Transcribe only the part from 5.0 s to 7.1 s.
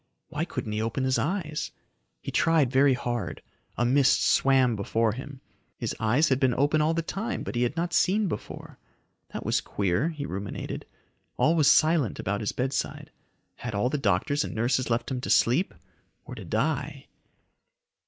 him. His eyes had been open all the